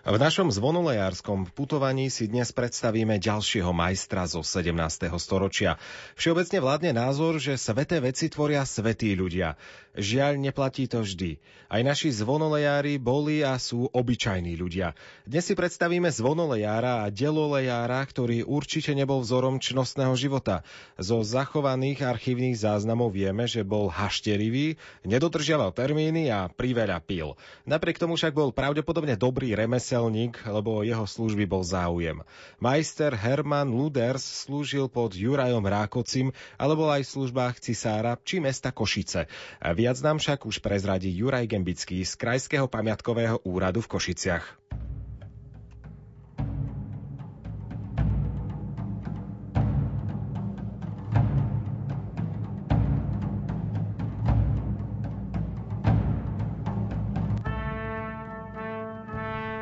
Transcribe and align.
V 0.00 0.16
našom 0.16 0.48
zvonolejárskom 0.48 1.52
putovaní 1.52 2.08
si 2.08 2.24
dnes 2.24 2.56
predstavíme 2.56 3.20
ďalšieho 3.20 3.68
majstra 3.76 4.24
zo 4.24 4.40
17. 4.40 4.72
storočia. 5.20 5.76
Všeobecne 6.16 6.56
vládne 6.64 6.96
názor, 6.96 7.36
že 7.36 7.60
sveté 7.60 8.00
veci 8.00 8.32
tvoria 8.32 8.64
svetí 8.64 9.12
ľudia. 9.12 9.60
Žiaľ, 9.92 10.40
neplatí 10.40 10.88
to 10.88 11.04
vždy. 11.04 11.36
Aj 11.68 11.82
naši 11.84 12.14
zvonolejári 12.14 12.96
boli 12.96 13.44
a 13.44 13.58
sú 13.60 13.90
obyčajní 13.90 14.56
ľudia. 14.56 14.96
Dnes 15.28 15.44
si 15.44 15.58
predstavíme 15.58 16.08
zvonolejára 16.08 17.04
a 17.04 17.12
delolejára, 17.12 18.00
ktorý 18.06 18.46
určite 18.46 18.96
nebol 18.96 19.20
vzorom 19.20 19.60
čnostného 19.60 20.14
života. 20.14 20.62
Zo 20.96 21.20
zachovaných 21.26 22.06
archívnych 22.06 22.56
záznamov 22.56 23.12
vieme, 23.12 23.44
že 23.50 23.66
bol 23.66 23.90
hašterivý, 23.92 24.78
nedodržiaval 25.04 25.74
termíny 25.74 26.30
a 26.30 26.48
priveľa 26.48 27.02
pil. 27.04 27.34
Napriek 27.66 27.98
tomu 27.98 28.14
však 28.14 28.32
bol 28.32 28.54
pravdepodobne 28.54 29.18
dobrý 29.18 29.52
remeselník, 29.90 30.46
lebo 30.46 30.78
o 30.78 30.86
jeho 30.86 31.02
služby 31.02 31.50
bol 31.50 31.66
záujem. 31.66 32.22
Majster 32.62 33.10
Hermann 33.10 33.74
Luders 33.74 34.22
slúžil 34.22 34.86
pod 34.86 35.18
Jurajom 35.18 35.66
Rákocim, 35.66 36.30
alebo 36.54 36.86
aj 36.86 37.02
v 37.02 37.12
službách 37.18 37.58
cisára 37.58 38.14
či 38.22 38.38
mesta 38.38 38.70
Košice. 38.70 39.26
Viac 39.58 39.98
nám 40.06 40.22
však 40.22 40.46
už 40.46 40.62
prezradí 40.62 41.10
Juraj 41.10 41.50
Gembický 41.50 42.06
z 42.06 42.14
Krajského 42.14 42.70
pamiatkového 42.70 43.42
úradu 43.42 43.82
v 43.82 43.90
Košiciach. 43.98 44.44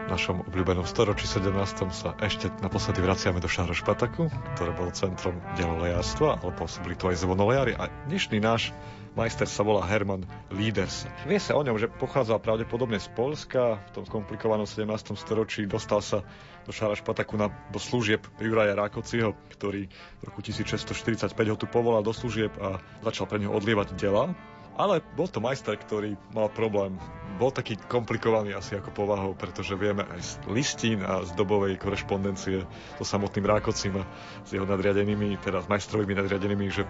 Našom 0.09 0.41
obľúbenom 0.49 0.89
storočí 0.89 1.29
17. 1.29 1.53
sa 1.93 2.17
ešte 2.17 2.49
naposledy 2.65 3.05
vraciame 3.05 3.45
do 3.45 3.47
Štárošpataku, 3.47 4.33
ktoré 4.57 4.71
bolo 4.73 4.89
centrom 4.97 5.37
delolejárstva, 5.61 6.41
ale 6.41 6.57
pôsobili 6.57 6.97
tu 6.97 7.13
aj 7.13 7.21
zvonolejári. 7.21 7.77
A 7.77 7.93
dnešný 8.09 8.41
náš 8.41 8.73
majster 9.13 9.45
sa 9.45 9.61
volá 9.61 9.85
Herman 9.85 10.25
Lieders. 10.49 11.05
Vie 11.29 11.37
sa 11.37 11.61
o 11.61 11.63
ňom, 11.63 11.77
že 11.77 11.93
pochádzal 11.93 12.41
pravdepodobne 12.41 12.97
z 12.97 13.13
Polska, 13.13 13.85
v 13.93 14.01
tom 14.01 14.05
komplikovanom 14.09 14.65
17. 14.65 14.89
storočí 15.21 15.69
dostal 15.69 16.01
sa 16.01 16.25
do 16.65 16.73
Štárošpataku 16.73 17.37
na, 17.37 17.53
do 17.69 17.77
služieb 17.77 18.25
Juraja 18.41 18.73
Rákociho, 18.73 19.37
ktorý 19.53 19.93
v 19.93 20.23
roku 20.25 20.41
1645 20.41 21.37
ho 21.37 21.57
tu 21.61 21.69
povolal 21.69 22.01
do 22.01 22.17
služieb 22.17 22.57
a 22.57 22.81
začal 23.05 23.29
pre 23.29 23.45
neho 23.45 23.53
odlievať 23.53 23.93
dela 23.93 24.33
ale 24.79 25.03
bol 25.19 25.27
to 25.27 25.43
majster, 25.43 25.75
ktorý 25.75 26.15
mal 26.31 26.47
problém. 26.47 26.95
Bol 27.39 27.55
taký 27.55 27.79
komplikovaný 27.87 28.59
asi 28.59 28.75
ako 28.75 28.91
povahou, 28.91 29.33
pretože 29.39 29.79
vieme 29.79 30.03
aj 30.03 30.21
z 30.21 30.33
listín 30.51 31.07
a 31.07 31.23
z 31.23 31.31
dobovej 31.39 31.79
korešpondencie 31.79 32.67
so 32.99 33.05
samotným 33.07 33.47
Rákocim 33.47 33.95
a 33.95 34.05
s 34.43 34.51
jeho 34.51 34.67
nadriadenými, 34.67 35.39
teda 35.39 35.63
s 35.63 35.71
majstrovými 35.71 36.19
nadriadenými, 36.19 36.67
že 36.67 36.83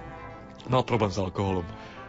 mal 0.73 0.89
problém 0.89 1.13
s 1.13 1.21
alkoholom. 1.21 1.69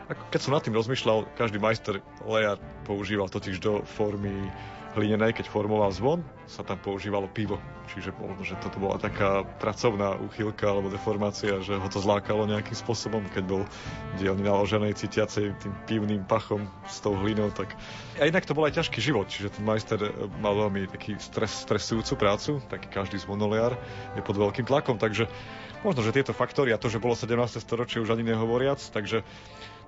A 0.09 0.15
keď 0.31 0.39
som 0.39 0.55
nad 0.55 0.63
tým 0.63 0.73
rozmýšľal, 0.73 1.35
každý 1.35 1.59
majster 1.59 1.99
lejár 2.23 2.57
používal 2.87 3.27
totiž 3.27 3.59
do 3.59 3.83
formy 3.83 4.49
hlinenej, 4.97 5.37
keď 5.37 5.51
formoval 5.51 5.93
zvon, 5.93 6.25
sa 6.49 6.65
tam 6.65 6.81
používalo 6.81 7.29
pivo. 7.29 7.61
Čiže 7.93 8.13
možno, 8.17 8.41
že 8.45 8.57
toto 8.61 8.81
bola 8.81 8.97
taká 8.97 9.45
pracovná 9.61 10.17
úchylka 10.17 10.65
alebo 10.69 10.93
deformácia, 10.93 11.61
že 11.61 11.77
ho 11.77 11.89
to 11.89 12.01
zlákalo 12.01 12.49
nejakým 12.49 12.77
spôsobom, 12.77 13.25
keď 13.33 13.43
bol 13.45 13.61
dielne 14.17 14.45
naloženej, 14.45 14.97
cítiacej 14.97 15.57
tým 15.61 15.73
pivným 15.85 16.21
pachom 16.25 16.65
s 16.85 17.01
tou 17.01 17.17
hlinou. 17.17 17.49
Tak... 17.53 17.73
A 18.21 18.29
inak 18.29 18.45
to 18.45 18.53
bol 18.57 18.65
aj 18.65 18.81
ťažký 18.81 19.01
život, 19.01 19.29
čiže 19.29 19.53
ten 19.53 19.65
majster 19.65 19.97
mal 20.41 20.57
veľmi 20.57 20.89
taký 20.89 21.17
stres, 21.21 21.65
stresujúcu 21.65 22.13
prácu, 22.17 22.51
taký 22.69 22.89
každý 22.89 23.17
zvonoliar 23.21 23.77
je 24.17 24.21
pod 24.25 24.37
veľkým 24.37 24.65
tlakom, 24.69 24.97
takže 25.01 25.29
možno, 25.81 26.01
že 26.05 26.13
tieto 26.13 26.33
faktory 26.33 26.73
a 26.73 26.81
to, 26.81 26.89
že 26.89 27.01
bolo 27.01 27.17
17. 27.17 27.61
storočie 27.61 28.01
už 28.01 28.13
ani 28.13 28.25
nehovoriac, 28.25 28.81
takže 28.93 29.25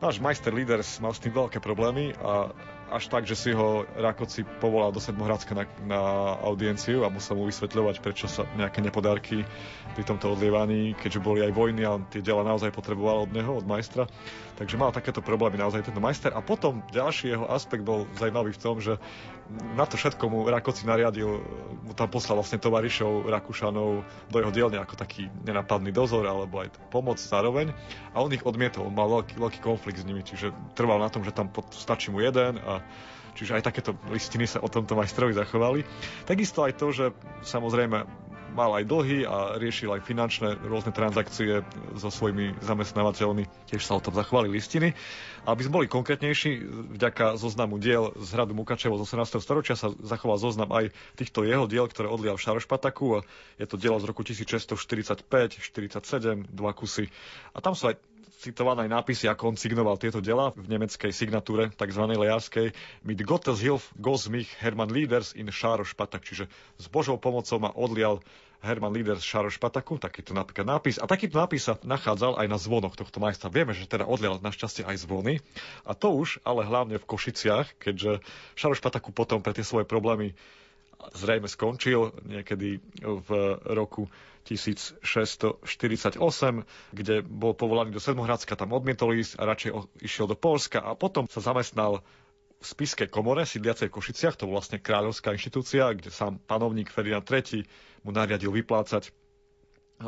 náš 0.02 0.18
majster 0.18 0.50
Leaders 0.50 0.98
mal 0.98 1.14
s 1.14 1.22
tým 1.22 1.32
veľké 1.32 1.62
problémy 1.62 2.18
a 2.18 2.50
až 2.92 3.08
tak, 3.08 3.24
že 3.24 3.40
si 3.40 3.56
ho 3.56 3.88
Rakoci 3.96 4.44
povolal 4.60 4.92
do 4.92 5.00
Sedmohradska 5.00 5.56
na, 5.56 5.64
na 5.88 6.02
audienciu 6.44 7.08
a 7.08 7.14
musel 7.14 7.40
mu 7.40 7.48
vysvetľovať, 7.48 8.04
prečo 8.04 8.28
sa 8.28 8.44
nejaké 8.60 8.84
nepodárky 8.84 9.48
pri 9.96 10.04
tomto 10.04 10.36
odlievaní, 10.36 10.92
keďže 11.00 11.24
boli 11.24 11.40
aj 11.40 11.56
vojny 11.56 11.88
a 11.88 11.96
on 11.96 12.04
tie 12.12 12.20
diela 12.20 12.44
naozaj 12.44 12.76
potreboval 12.76 13.24
od 13.24 13.32
neho, 13.32 13.56
od 13.56 13.64
majstra. 13.64 14.12
Takže 14.60 14.76
mal 14.76 14.92
takéto 14.92 15.24
problémy 15.24 15.58
naozaj 15.58 15.88
tento 15.88 16.04
majster. 16.04 16.36
A 16.36 16.44
potom 16.44 16.84
ďalší 16.92 17.34
jeho 17.34 17.48
aspekt 17.48 17.88
bol 17.88 18.06
zaujímavý 18.20 18.52
v 18.52 18.62
tom, 18.62 18.78
že 18.84 19.00
na 19.76 19.84
to 19.88 19.96
všetko 20.00 20.32
mu 20.32 20.48
Rakoci 20.48 20.88
nariadil, 20.88 21.44
mu 21.84 21.92
tam 21.96 22.08
poslal 22.12 22.40
vlastne 22.40 22.60
tovarišov 22.60 23.28
Rakúšanov 23.28 24.04
do 24.32 24.38
jeho 24.38 24.52
dielne 24.52 24.80
ako 24.80 24.96
taký 24.96 25.28
nenapadný 25.44 25.92
dozor 25.92 26.24
alebo 26.28 26.64
aj 26.64 26.72
pomoc 26.92 27.20
zároveň. 27.20 27.72
A 28.16 28.24
on 28.24 28.32
ich 28.32 28.44
odmietol, 28.44 28.88
on 28.88 28.96
mal 28.96 29.12
veľký, 29.12 29.40
veľký 29.40 29.60
konflikt 29.64 29.91
s 30.00 30.08
nimi, 30.08 30.24
čiže 30.24 30.56
trval 30.78 31.02
na 31.04 31.12
tom, 31.12 31.26
že 31.26 31.36
tam 31.36 31.52
stačí 31.76 32.14
mu 32.14 32.24
jeden 32.24 32.62
a 32.64 32.80
Čiže 33.32 33.56
aj 33.56 33.64
takéto 33.64 33.96
listiny 34.12 34.44
sa 34.44 34.60
o 34.60 34.68
tomto 34.68 34.92
majstrovi 34.92 35.32
zachovali. 35.32 35.88
Takisto 36.28 36.68
aj 36.68 36.76
to, 36.76 36.92
že 36.92 37.06
samozrejme 37.48 38.04
mal 38.52 38.76
aj 38.76 38.84
dlhy 38.84 39.24
a 39.24 39.56
riešil 39.56 39.96
aj 39.96 40.04
finančné 40.04 40.60
rôzne 40.68 40.92
transakcie 40.92 41.64
so 41.96 42.10
svojimi 42.12 42.60
zamestnávateľmi. 42.60 43.48
Tiež 43.72 43.88
sa 43.88 43.96
o 43.96 44.04
tom 44.04 44.12
zachovali 44.12 44.52
listiny. 44.52 44.92
Aby 45.48 45.62
sme 45.64 45.76
boli 45.82 45.88
konkrétnejší, 45.88 46.60
vďaka 47.00 47.40
zoznamu 47.40 47.80
diel 47.80 48.12
z 48.20 48.30
hradu 48.36 48.52
Mukačevo 48.54 49.00
z 49.00 49.08
18. 49.16 49.40
storočia 49.40 49.80
sa 49.80 49.90
zachoval 50.04 50.38
zoznam 50.38 50.70
aj 50.76 50.92
týchto 51.16 51.48
jeho 51.48 51.66
diel, 51.66 51.88
ktoré 51.88 52.12
odlial 52.12 52.36
v 52.36 52.44
Šarošpataku. 52.44 53.24
Je 53.56 53.66
to 53.66 53.80
dielo 53.80 53.98
z 53.98 54.06
roku 54.12 54.22
1645, 54.28 55.24
47, 55.64 56.52
dva 56.52 56.76
kusy. 56.76 57.08
A 57.56 57.64
tam 57.64 57.74
sú 57.74 57.90
aj 57.90 57.96
citované 58.42 58.90
nápisy, 58.90 59.30
ako 59.30 59.54
on 59.54 59.58
signoval 59.58 59.98
tieto 60.02 60.22
dela 60.24 60.54
v 60.58 60.66
nemeckej 60.66 61.14
signatúre, 61.14 61.70
tzv. 61.74 62.04
lejárskej, 62.10 62.74
mit 63.06 63.20
Gottes 63.22 63.62
Hilf 63.62 63.94
goes 63.98 64.26
mich 64.32 64.50
Hermann 64.58 64.90
Lieders 64.90 65.38
in 65.38 65.50
Šáro 65.54 65.86
Špatak, 65.86 66.26
čiže 66.26 66.50
s 66.78 66.86
Božou 66.90 67.22
pomocou 67.22 67.62
ma 67.62 67.70
odlial 67.74 68.24
Hermann 68.62 68.94
Lieders 68.94 69.26
Šáro 69.26 69.50
Špataku, 69.50 69.98
takýto 69.98 70.38
napríklad 70.38 70.70
nápis. 70.70 71.02
A 71.02 71.10
takýto 71.10 71.42
nápis 71.42 71.66
sa 71.66 71.82
nachádzal 71.82 72.38
aj 72.38 72.48
na 72.48 72.62
zvonoch 72.62 72.94
tohto 72.94 73.18
majstra. 73.18 73.50
Vieme, 73.50 73.74
že 73.74 73.90
teda 73.90 74.06
odlial 74.06 74.38
našťastie 74.38 74.86
aj 74.86 75.02
zvony. 75.02 75.42
A 75.82 75.98
to 75.98 76.14
už, 76.14 76.38
ale 76.46 76.62
hlavne 76.70 77.02
v 77.02 77.10
Košiciach, 77.10 77.82
keďže 77.82 78.22
Špataku 78.54 79.10
potom 79.10 79.42
pre 79.42 79.58
tie 79.58 79.66
svoje 79.66 79.90
problémy 79.90 80.38
zrejme 81.18 81.50
skončil 81.50 82.14
niekedy 82.30 82.78
v 83.02 83.30
roku 83.74 84.06
1648, 84.44 86.18
kde 86.92 87.16
bol 87.22 87.54
povolaný 87.54 87.94
do 87.94 88.02
Sedmohradska, 88.02 88.58
tam 88.58 88.74
odmietol 88.74 89.14
ísť 89.14 89.38
a 89.38 89.44
radšej 89.46 89.72
išiel 90.02 90.26
do 90.26 90.38
Polska 90.38 90.82
a 90.82 90.98
potom 90.98 91.30
sa 91.30 91.40
zamestnal 91.40 92.02
v 92.62 92.66
spiskej 92.66 93.10
komore 93.10 93.46
sídliacej 93.46 93.90
v 93.90 93.96
Košiciach, 93.98 94.38
to 94.38 94.46
vlastne 94.46 94.78
kráľovská 94.78 95.34
inštitúcia, 95.34 95.90
kde 95.98 96.14
sám 96.14 96.38
panovník 96.46 96.94
Ferdinand 96.94 97.26
III 97.26 97.66
mu 98.06 98.14
nariadil 98.14 98.54
vyplácať 98.54 99.10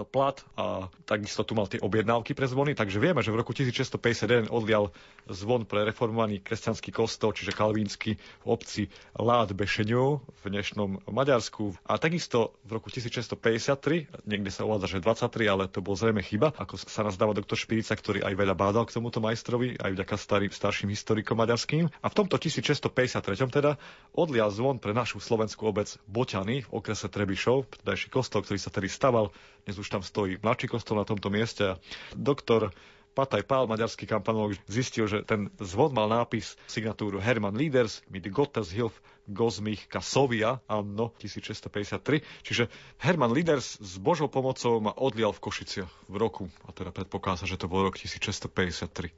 plat 0.01 0.41
a 0.57 0.89
takisto 1.05 1.45
tu 1.45 1.53
mal 1.53 1.69
tie 1.69 1.77
objednávky 1.77 2.33
pre 2.33 2.49
zvony, 2.49 2.73
takže 2.73 2.97
vieme, 2.97 3.21
že 3.21 3.29
v 3.29 3.45
roku 3.45 3.53
1651 3.53 4.49
odlial 4.49 4.89
zvon 5.29 5.69
pre 5.69 5.85
reformovaný 5.85 6.41
kresťanský 6.41 6.89
kostol, 6.89 7.37
čiže 7.37 7.53
kalvínsky 7.53 8.17
v 8.17 8.47
obci 8.49 8.89
Lád 9.13 9.53
Bešeňov 9.53 10.25
v 10.25 10.43
dnešnom 10.49 11.05
Maďarsku. 11.05 11.77
A 11.85 12.01
takisto 12.01 12.57
v 12.65 12.81
roku 12.81 12.89
1653, 12.89 14.25
niekde 14.25 14.49
sa 14.49 14.65
uvádza, 14.65 14.97
že 14.97 15.05
23, 15.05 15.53
ale 15.53 15.69
to 15.69 15.85
bol 15.85 15.93
zrejme 15.93 16.25
chyba, 16.25 16.51
ako 16.57 16.81
sa 16.81 17.05
nazdáva 17.05 17.37
doktor 17.37 17.55
Špirica, 17.55 17.93
ktorý 17.93 18.25
aj 18.25 18.33
veľa 18.33 18.55
bádal 18.57 18.89
k 18.89 18.97
tomuto 18.97 19.21
majstrovi, 19.21 19.77
aj 19.77 19.93
vďaka 19.93 20.15
starým, 20.17 20.51
starším 20.51 20.89
historikom 20.89 21.37
maďarským. 21.37 21.87
A 22.01 22.07
v 22.09 22.15
tomto 22.17 22.41
1653 22.41 23.53
teda 23.53 23.77
odlial 24.15 24.49
zvon 24.49 24.81
pre 24.81 24.95
našu 24.95 25.21
slovenskú 25.21 25.69
obec 25.69 25.93
Boťany 26.09 26.65
v 26.65 26.69
okrese 26.73 27.11
Trebišov, 27.11 27.83
tedajší 27.83 28.07
kostol, 28.09 28.41
ktorý 28.41 28.57
sa 28.57 28.71
tedy 28.73 28.87
staval 28.89 29.29
dnes 29.63 29.79
už 29.83 29.91
tam 29.91 30.03
stojí 30.03 30.39
mladší 30.39 30.71
kostol 30.71 30.97
na 30.97 31.03
tomto 31.03 31.27
mieste. 31.27 31.75
Doktor 32.15 32.71
Pataj 33.13 33.43
Pál, 33.43 33.67
maďarský 33.67 34.07
kampanolog, 34.09 34.57
zistil, 34.65 35.05
že 35.05 35.21
ten 35.21 35.51
zvon 35.61 35.93
mal 35.93 36.09
nápis 36.09 36.57
signatúru 36.65 37.19
Hermann 37.21 37.53
Leaders 37.53 38.01
mit 38.09 38.25
Gottes 38.31 38.71
Hilf 38.73 38.95
Gozmich 39.27 39.87
Kasovia, 39.87 40.59
anno 40.67 41.15
1653. 41.19 42.23
Čiže 42.43 42.67
Hermann 42.99 43.31
Liders 43.31 43.79
s 43.79 43.95
Božou 43.95 44.27
pomocou 44.27 44.83
ma 44.83 44.91
odlial 44.91 45.31
v 45.31 45.43
Košiciach 45.43 45.91
v 46.11 46.15
roku, 46.19 46.51
a 46.67 46.75
teda 46.75 46.91
predpokladá 46.91 47.47
že 47.47 47.55
to 47.55 47.71
bol 47.71 47.83
rok 47.87 47.95
1653. 47.95 49.11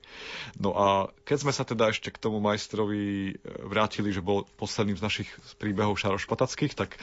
No 0.61 0.77
a 0.77 0.87
keď 1.25 1.37
sme 1.41 1.53
sa 1.53 1.65
teda 1.65 1.89
ešte 1.89 2.13
k 2.13 2.21
tomu 2.21 2.37
majstrovi 2.39 3.33
e, 3.33 3.33
vrátili, 3.65 4.13
že 4.13 4.21
bol 4.21 4.45
posledným 4.55 4.97
z 4.97 5.03
našich 5.03 5.29
príbehov 5.57 5.97
šarošpatackých, 5.97 6.73
tak 6.77 6.95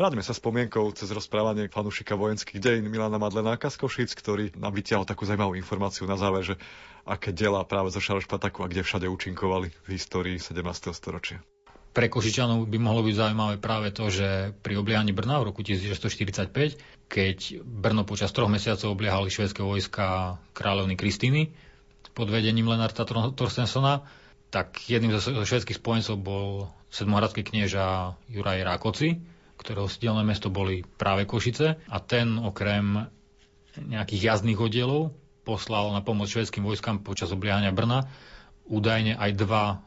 Vráťme 0.00 0.24
sa 0.24 0.32
spomienkou 0.32 0.96
cez 0.96 1.12
rozprávanie 1.12 1.68
fanúšika 1.68 2.16
vojenských 2.16 2.56
dejín 2.56 2.88
Milana 2.88 3.20
Madlenáka 3.20 3.68
z 3.68 3.84
Košic, 3.84 4.16
ktorý 4.16 4.48
nám 4.56 4.72
vytiahol 4.72 5.04
takú 5.04 5.28
zaujímavú 5.28 5.60
informáciu 5.60 6.08
na 6.08 6.16
záver, 6.16 6.40
že 6.40 6.56
aké 7.04 7.36
diela 7.36 7.60
práve 7.68 7.92
zo 7.92 8.00
Šarošpataku 8.00 8.64
a 8.64 8.70
kde 8.72 8.80
všade 8.80 9.04
účinkovali 9.12 9.68
v 9.68 9.88
histórii 9.92 10.40
17. 10.40 10.96
storočia. 10.96 11.44
Pre 11.90 12.06
Košičanov 12.06 12.70
by 12.70 12.78
mohlo 12.78 13.02
byť 13.02 13.14
zaujímavé 13.18 13.58
práve 13.58 13.90
to, 13.90 14.14
že 14.14 14.54
pri 14.62 14.78
obliehaní 14.78 15.10
Brna 15.10 15.42
v 15.42 15.50
roku 15.50 15.66
1645, 15.66 16.78
keď 17.10 17.66
Brno 17.66 18.06
počas 18.06 18.30
troch 18.30 18.46
mesiacov 18.46 18.94
obliehali 18.94 19.26
švedské 19.26 19.66
vojska 19.66 20.38
kráľovny 20.54 20.94
Kristýny 20.94 21.50
pod 22.14 22.30
vedením 22.30 22.70
Lenarta 22.70 23.02
Torstensona, 23.34 24.06
tak 24.50 24.82
jedným 24.86 25.14
zo 25.18 25.42
švedských 25.46 25.78
spojencov 25.78 26.16
bol 26.18 26.46
sedmohradský 26.90 27.46
knieža 27.46 28.18
Juraj 28.26 28.66
Rákoci, 28.66 29.22
ktorého 29.58 29.86
sídelné 29.86 30.26
mesto 30.26 30.50
boli 30.50 30.82
práve 30.98 31.26
Košice. 31.26 31.78
A 31.86 31.96
ten 32.02 32.38
okrem 32.38 33.06
nejakých 33.78 34.34
jazdných 34.34 34.58
oddielov 34.58 35.14
poslal 35.46 35.94
na 35.94 36.02
pomoc 36.02 36.30
švedským 36.30 36.66
vojskám 36.66 37.02
počas 37.02 37.30
obliehania 37.30 37.70
Brna 37.74 38.10
údajne 38.70 39.18
aj 39.18 39.30
dva 39.34 39.82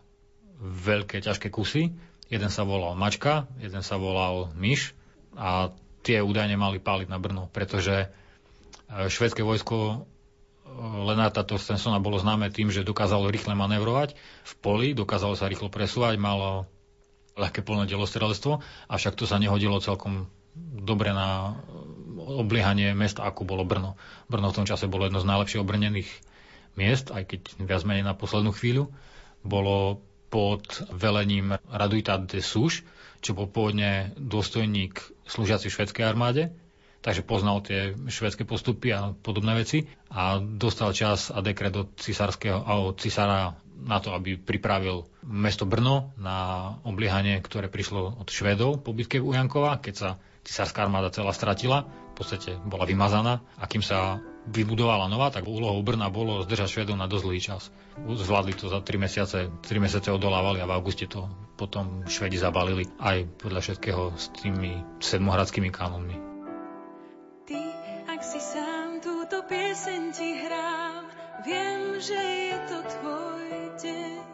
veľké 0.61 1.23
ťažké 1.23 1.49
kusy. 1.49 1.95
Jeden 2.27 2.49
sa 2.49 2.65
volal 2.65 2.97
Mačka, 2.97 3.45
jeden 3.61 3.81
sa 3.85 3.99
volal 3.99 4.49
Myš 4.57 4.97
a 5.37 5.73
tie 6.03 6.19
údajne 6.19 6.57
mali 6.59 6.81
páliť 6.81 7.07
na 7.07 7.17
Brno, 7.17 7.47
pretože 7.49 7.93
e, 7.95 8.07
švedské 9.07 9.45
vojsko 9.45 9.75
e, 9.75 9.95
Lenarta 11.07 11.45
Torstensona 11.45 12.01
bolo 12.03 12.17
známe 12.19 12.49
tým, 12.49 12.73
že 12.73 12.87
dokázalo 12.87 13.29
rýchle 13.29 13.53
manevrovať 13.53 14.17
v 14.43 14.53
poli, 14.59 14.87
dokázalo 14.97 15.37
sa 15.37 15.47
rýchlo 15.47 15.71
presúvať, 15.71 16.17
malo 16.17 16.65
ľahké 17.33 17.65
polné 17.65 17.89
delostrelectvo, 17.89 18.61
avšak 18.89 19.17
to 19.17 19.25
sa 19.25 19.41
nehodilo 19.41 19.81
celkom 19.81 20.29
dobre 20.77 21.09
na 21.09 21.57
obliehanie 22.13 22.93
mesta, 22.93 23.25
ako 23.25 23.41
bolo 23.41 23.65
Brno. 23.65 23.97
Brno 24.29 24.53
v 24.53 24.57
tom 24.61 24.69
čase 24.69 24.85
bolo 24.85 25.09
jedno 25.09 25.17
z 25.17 25.29
najlepšie 25.29 25.59
obrnených 25.59 26.09
miest, 26.77 27.09
aj 27.09 27.25
keď 27.25 27.41
viac 27.65 27.81
menej 27.85 28.05
na 28.05 28.13
poslednú 28.13 28.53
chvíľu. 28.53 28.93
Bolo 29.41 30.05
pod 30.33 30.65
velením 30.89 31.53
Raduita 31.69 32.17
de 32.17 32.41
Suš, 32.41 32.81
čo 33.21 33.37
bol 33.37 33.45
pôvodne 33.45 34.17
dôstojník 34.17 34.97
slúžiaci 35.29 35.69
v 35.69 35.75
švedskej 35.77 36.09
armáde, 36.09 36.49
takže 37.05 37.21
poznal 37.21 37.61
tie 37.61 37.93
švedské 38.09 38.41
postupy 38.41 38.89
a 38.97 39.13
podobné 39.13 39.53
veci 39.61 39.85
a 40.09 40.41
dostal 40.41 40.89
čas 40.97 41.29
a 41.29 41.45
dekret 41.45 41.77
od 41.77 41.93
cisárskeho 42.01 42.65
od 42.89 42.97
cisára 42.97 43.53
na 43.83 44.01
to, 44.01 44.15
aby 44.15 44.39
pripravil 44.39 45.05
mesto 45.21 45.69
Brno 45.69 46.15
na 46.17 46.71
obliehanie, 46.87 47.37
ktoré 47.43 47.67
prišlo 47.69 48.17
od 48.17 48.27
Švedov 48.31 48.81
po 48.81 48.95
bitke 48.95 49.21
u 49.21 49.35
Jankova, 49.35 49.77
keď 49.77 49.93
sa 49.93 50.09
cisárska 50.43 50.83
armáda 50.83 51.09
celá 51.09 51.31
stratila, 51.31 51.87
v 52.13 52.15
podstate 52.15 52.59
bola 52.61 52.85
vymazaná 52.85 53.41
a 53.57 53.65
kým 53.65 53.81
sa 53.81 54.21
vybudovala 54.43 55.07
nová, 55.07 55.31
tak 55.31 55.47
úlohou 55.47 55.79
Brna 55.81 56.11
bolo 56.11 56.43
zdržať 56.43 56.69
Švedov 56.69 56.99
na 56.99 57.07
dosť 57.07 57.23
dlhý 57.25 57.41
čas. 57.41 57.71
Zvládli 57.95 58.53
to 58.53 58.67
za 58.67 58.83
3 58.83 58.99
mesiace, 58.99 59.47
3 59.47 59.63
mesiace 59.79 60.11
odolávali 60.11 60.59
a 60.59 60.67
v 60.67 60.75
auguste 60.75 61.07
to 61.07 61.31
potom 61.55 62.03
Švedi 62.05 62.35
zabalili 62.35 62.83
aj 62.99 63.23
podľa 63.39 63.59
všetkého 63.63 64.03
s 64.19 64.29
tými 64.35 64.83
sedmohradskými 64.99 65.71
kanónmi. 65.71 66.17
Ty, 67.47 67.59
ak 68.11 68.21
si 68.21 68.39
sám 68.43 68.99
túto 68.99 69.47
pieseň 69.47 70.01
ti 70.11 70.29
hrám, 70.43 71.07
viem, 71.47 71.81
že 72.03 72.19
je 72.19 72.57
to 72.67 72.77
tvoj 72.99 73.47
deň. 73.79 74.32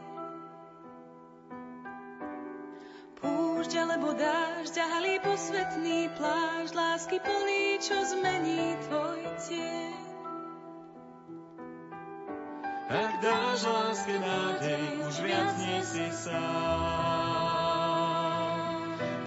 Alebo 3.99 4.15
dážď 4.15 4.79
a 4.79 4.85
halí 4.95 5.19
posvetný 5.19 6.07
pláž, 6.15 6.71
lásky 6.71 7.19
plný, 7.19 7.83
čo 7.83 7.99
zmení 8.07 8.79
tvoj 8.87 9.27
tieň. 9.43 9.91
Ak 12.87 13.19
dáš 13.19 13.59
láske 13.67 14.15
nádej, 14.15 15.03
už 15.03 15.19
viac 15.19 15.51
nie 15.59 15.83
si 15.83 16.07
sám. 16.15 16.31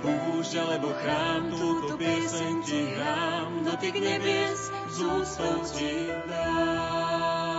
Púšť 0.00 0.56
alebo 0.56 0.88
chrám, 1.04 1.52
túto 1.52 2.00
pieseň 2.00 2.64
ti 2.64 2.96
hrám, 2.96 3.68
dotyk 3.68 4.00
nebies 4.00 4.72
z 4.72 4.96
úctou 5.04 5.68
ti 5.68 6.08
dám. 6.32 7.51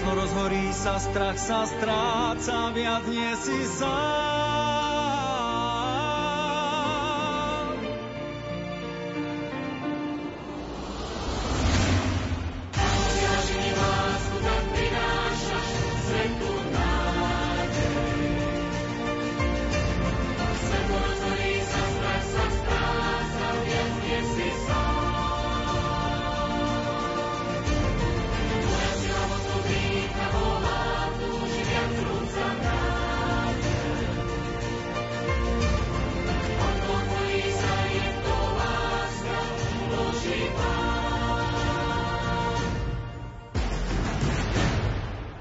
Svetlo 0.00 0.16
rozhorí 0.16 0.72
sa, 0.72 0.96
strach 0.96 1.36
sa 1.36 1.68
stráca, 1.68 2.72
viac 2.72 3.04
nie 3.04 3.36
si 3.36 3.68
sám. 3.68 4.49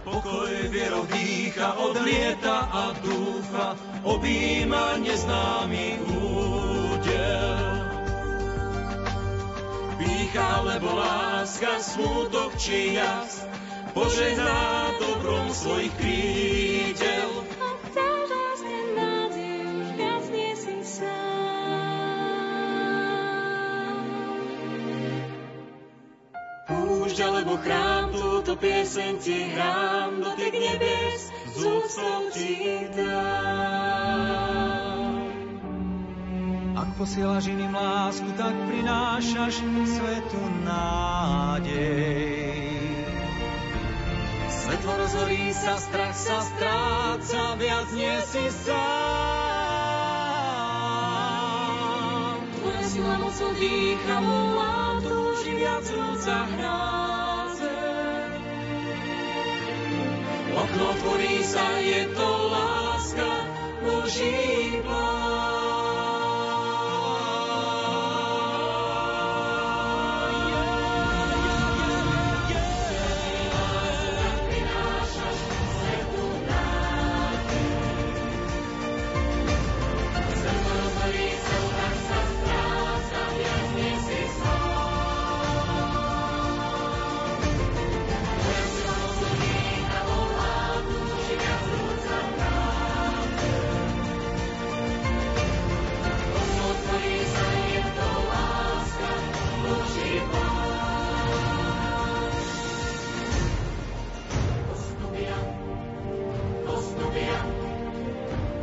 Pokoj 0.04 0.52
vierou 0.70 1.06
dýcha 1.06 1.74
odlieta 1.74 2.58
a 2.72 2.84
ducha, 3.04 3.78
objíma 4.04 4.98
neznámy 4.98 6.00
údel. 6.10 7.58
Pícha, 9.98 10.62
lebo 10.62 10.92
láska, 10.96 11.80
smutok 11.80 12.58
či 12.58 12.98
jas, 12.98 13.46
požehná 13.94 14.92
dobrom 15.00 15.54
svojich 15.54 15.94
krídel. 15.96 17.29
Posielaš 37.00 37.48
iným 37.48 37.72
lásku, 37.72 38.28
tak 38.36 38.52
prinášaš 38.68 39.64
svetu 39.88 40.42
nádej. 40.68 41.80
Svetlo 44.52 44.94
rozhorí 45.00 45.56
sa, 45.56 45.80
strach 45.80 46.12
sa 46.12 46.44
stráca, 46.44 47.56
viac 47.56 47.88
nie 47.96 48.20
si 48.28 48.44
sám. 48.52 48.78
Tvoja 52.60 52.84
sila 52.84 53.16
mocou 53.24 53.52
dýcha, 53.56 54.18
volá, 54.20 55.00
túži 55.00 55.19
viac 55.80 55.96
rúca 55.96 56.38
hráze. 56.44 57.80
Okno 60.52 60.84
otvorí 60.92 61.40
sa, 61.48 61.80
je 61.80 62.02
to 62.12 62.30
láska, 62.52 63.30
Boží 63.84 64.76
plán. 64.84 65.29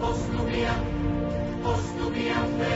postupia, 0.06 0.70
postupia 1.66 2.38
v 2.46 2.75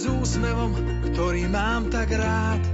S 0.00 0.08
úsmevom, 0.08 0.72
ktorý 1.12 1.44
mám 1.52 1.92
tak 1.92 2.08
rád. 2.16 2.64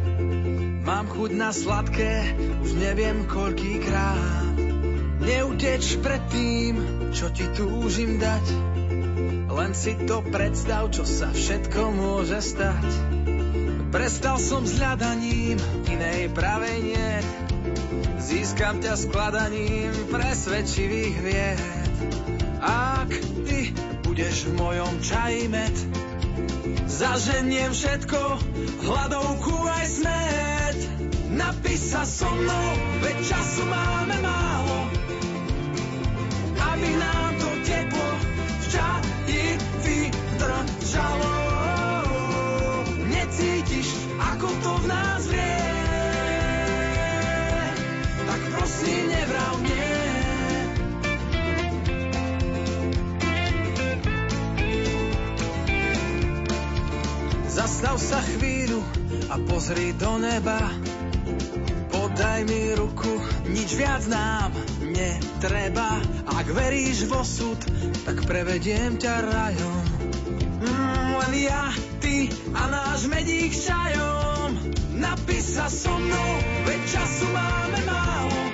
Mám 0.87 1.11
chuť 1.11 1.31
na 1.35 1.51
sladké, 1.51 2.39
už 2.63 2.79
neviem 2.79 3.27
koľkýkrát. 3.27 4.55
Neuteč 5.27 5.99
pred 5.99 6.23
tým, 6.31 6.75
čo 7.11 7.27
ti 7.35 7.51
túžim 7.51 8.23
dať. 8.23 8.47
Len 9.51 9.73
si 9.75 9.99
to 10.07 10.23
predstav, 10.23 10.87
čo 10.95 11.03
sa 11.03 11.35
všetko 11.35 11.99
môže 11.99 12.39
stať. 12.39 12.87
Prestal 13.91 14.39
som 14.39 14.63
s 14.63 14.79
hľadaním, 14.79 15.59
inej 15.91 16.31
pravej 16.31 16.79
nie. 16.79 17.13
Získam 18.23 18.79
ťa 18.79 18.95
skladaním 18.95 19.91
presvedčivých 20.15 21.17
vied. 21.19 21.59
Ak 22.63 23.11
ty 23.51 23.75
budeš 24.07 24.47
v 24.47 24.63
mojom 24.63 24.95
čaji 25.03 25.51
med, 25.51 25.75
Zaženiem 26.87 27.73
všetko, 27.77 28.21
hladovku 28.87 29.55
aj 29.69 29.87
smet. 29.87 30.79
Napíš 31.35 31.93
sa 31.93 32.03
so 32.07 32.31
mnou, 32.31 32.69
veď 33.05 33.17
času 33.21 33.65
máme 33.69 34.17
málo. 34.25 34.66
Pozri 59.67 59.91
do 59.99 60.15
neba. 60.23 60.63
Podaj 61.91 62.47
mi 62.47 62.71
ruku, 62.79 63.19
nič 63.51 63.75
viac 63.75 64.07
nám 64.07 64.55
netreba. 64.95 65.91
Ak 66.39 66.47
veríš 66.55 67.11
v 67.11 67.19
osud, 67.19 67.59
tak 68.07 68.23
prevediem 68.31 68.95
ťa 68.95 69.27
rajom. 69.27 69.85
Mm, 70.63 71.19
len 71.19 71.35
ja, 71.51 71.75
ty 71.99 72.31
a 72.55 72.63
náš 72.71 73.11
medík 73.11 73.51
čajom. 73.51 74.55
Napísa 75.03 75.67
so 75.67 75.99
mnou, 75.99 76.31
veď 76.63 76.81
času 76.87 77.27
máme 77.35 77.81
málo. 77.91 78.46